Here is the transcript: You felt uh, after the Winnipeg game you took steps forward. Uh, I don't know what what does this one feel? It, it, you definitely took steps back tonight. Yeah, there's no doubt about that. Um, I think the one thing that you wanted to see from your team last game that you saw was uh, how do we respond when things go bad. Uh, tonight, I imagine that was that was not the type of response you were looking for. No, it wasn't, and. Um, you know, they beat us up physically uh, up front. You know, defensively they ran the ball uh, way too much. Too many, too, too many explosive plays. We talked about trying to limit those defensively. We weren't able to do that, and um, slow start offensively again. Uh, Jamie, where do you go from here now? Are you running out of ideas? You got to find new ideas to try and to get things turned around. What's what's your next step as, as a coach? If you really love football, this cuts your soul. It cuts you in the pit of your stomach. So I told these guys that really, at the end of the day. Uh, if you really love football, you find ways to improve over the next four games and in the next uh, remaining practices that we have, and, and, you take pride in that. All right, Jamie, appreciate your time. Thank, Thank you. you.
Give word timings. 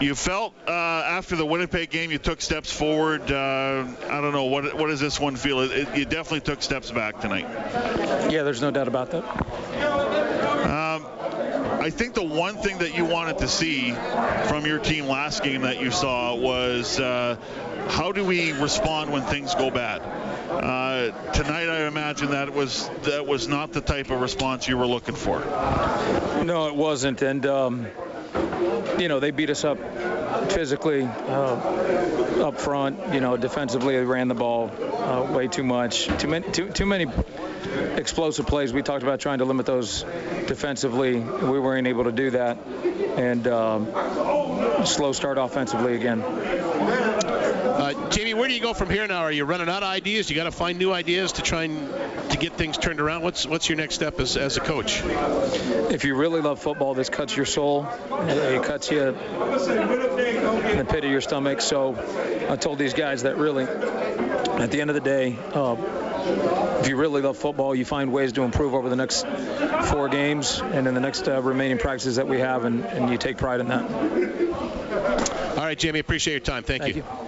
You 0.00 0.14
felt 0.14 0.54
uh, 0.66 0.70
after 0.70 1.34
the 1.34 1.44
Winnipeg 1.44 1.90
game 1.90 2.12
you 2.12 2.18
took 2.18 2.40
steps 2.40 2.72
forward. 2.72 3.32
Uh, 3.32 3.84
I 4.08 4.20
don't 4.20 4.32
know 4.32 4.44
what 4.44 4.74
what 4.74 4.86
does 4.88 5.00
this 5.00 5.18
one 5.18 5.34
feel? 5.34 5.60
It, 5.60 5.72
it, 5.72 5.96
you 5.96 6.04
definitely 6.04 6.40
took 6.40 6.62
steps 6.62 6.90
back 6.92 7.20
tonight. 7.20 7.46
Yeah, 8.30 8.44
there's 8.44 8.62
no 8.62 8.70
doubt 8.70 8.86
about 8.86 9.10
that. 9.10 9.24
Um, 10.68 11.04
I 11.80 11.90
think 11.90 12.14
the 12.14 12.24
one 12.24 12.56
thing 12.56 12.78
that 12.78 12.96
you 12.96 13.06
wanted 13.06 13.38
to 13.38 13.48
see 13.48 13.92
from 14.46 14.66
your 14.66 14.78
team 14.78 15.06
last 15.06 15.42
game 15.42 15.62
that 15.62 15.80
you 15.80 15.90
saw 15.90 16.34
was 16.36 17.00
uh, 17.00 17.36
how 17.88 18.12
do 18.12 18.24
we 18.24 18.52
respond 18.52 19.10
when 19.10 19.22
things 19.22 19.54
go 19.56 19.70
bad. 19.70 20.00
Uh, 20.48 21.32
tonight, 21.32 21.68
I 21.68 21.86
imagine 21.88 22.30
that 22.30 22.52
was 22.54 22.88
that 23.02 23.26
was 23.26 23.48
not 23.48 23.72
the 23.72 23.80
type 23.80 24.10
of 24.10 24.20
response 24.20 24.68
you 24.68 24.78
were 24.78 24.86
looking 24.86 25.16
for. 25.16 25.40
No, 26.44 26.68
it 26.68 26.76
wasn't, 26.76 27.20
and. 27.22 27.44
Um, 27.46 27.88
you 28.98 29.08
know, 29.08 29.20
they 29.20 29.30
beat 29.30 29.50
us 29.50 29.64
up 29.64 29.78
physically 30.50 31.02
uh, 31.02 32.46
up 32.46 32.60
front. 32.60 33.14
You 33.14 33.20
know, 33.20 33.36
defensively 33.36 33.96
they 33.96 34.04
ran 34.04 34.28
the 34.28 34.34
ball 34.34 34.70
uh, 34.70 35.32
way 35.32 35.48
too 35.48 35.64
much. 35.64 36.06
Too 36.18 36.28
many, 36.28 36.50
too, 36.50 36.70
too 36.70 36.86
many 36.86 37.06
explosive 37.96 38.46
plays. 38.46 38.72
We 38.72 38.82
talked 38.82 39.02
about 39.02 39.20
trying 39.20 39.38
to 39.38 39.44
limit 39.44 39.66
those 39.66 40.02
defensively. 40.46 41.16
We 41.18 41.60
weren't 41.60 41.86
able 41.86 42.04
to 42.04 42.12
do 42.12 42.30
that, 42.30 42.58
and 43.16 43.46
um, 43.48 44.84
slow 44.84 45.12
start 45.12 45.38
offensively 45.38 45.94
again. 45.94 46.22
Uh, 47.78 48.10
Jamie, 48.10 48.34
where 48.34 48.48
do 48.48 48.54
you 48.54 48.60
go 48.60 48.74
from 48.74 48.90
here 48.90 49.06
now? 49.06 49.20
Are 49.20 49.30
you 49.30 49.44
running 49.44 49.68
out 49.68 49.84
of 49.84 49.88
ideas? 49.88 50.28
You 50.28 50.34
got 50.34 50.44
to 50.44 50.50
find 50.50 50.80
new 50.80 50.92
ideas 50.92 51.32
to 51.34 51.42
try 51.42 51.62
and 51.62 51.88
to 52.32 52.36
get 52.36 52.54
things 52.54 52.76
turned 52.76 53.00
around. 53.00 53.22
What's 53.22 53.46
what's 53.46 53.68
your 53.68 53.78
next 53.78 53.94
step 53.94 54.18
as, 54.18 54.36
as 54.36 54.56
a 54.56 54.60
coach? 54.60 55.00
If 55.04 56.04
you 56.04 56.16
really 56.16 56.40
love 56.40 56.58
football, 56.58 56.94
this 56.94 57.08
cuts 57.08 57.36
your 57.36 57.46
soul. 57.46 57.86
It 58.10 58.64
cuts 58.64 58.90
you 58.90 59.00
in 59.02 59.14
the 59.14 60.86
pit 60.90 61.04
of 61.04 61.10
your 61.10 61.20
stomach. 61.20 61.60
So 61.60 61.94
I 62.50 62.56
told 62.56 62.80
these 62.80 62.94
guys 62.94 63.22
that 63.22 63.36
really, 63.36 63.62
at 63.62 64.72
the 64.72 64.80
end 64.80 64.90
of 64.90 64.94
the 64.94 65.00
day. 65.00 65.38
Uh, 65.54 65.76
if 66.80 66.88
you 66.88 66.96
really 66.96 67.22
love 67.22 67.36
football, 67.36 67.76
you 67.76 67.84
find 67.84 68.12
ways 68.12 68.32
to 68.32 68.42
improve 68.42 68.74
over 68.74 68.88
the 68.88 68.96
next 68.96 69.24
four 69.90 70.08
games 70.08 70.60
and 70.60 70.88
in 70.88 70.94
the 70.94 71.00
next 71.00 71.28
uh, 71.28 71.40
remaining 71.40 71.78
practices 71.78 72.16
that 72.16 72.26
we 72.26 72.40
have, 72.40 72.64
and, 72.64 72.84
and, 72.84 73.08
you 73.10 73.16
take 73.16 73.38
pride 73.38 73.60
in 73.60 73.68
that. 73.68 73.90
All 75.56 75.64
right, 75.64 75.78
Jamie, 75.78 76.00
appreciate 76.00 76.34
your 76.34 76.40
time. 76.40 76.64
Thank, 76.64 76.82
Thank 76.82 76.96
you. 76.96 77.02
you. 77.02 77.27